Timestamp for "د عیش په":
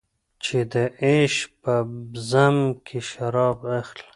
0.73-1.73